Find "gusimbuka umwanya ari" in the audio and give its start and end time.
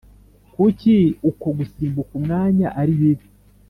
1.57-2.93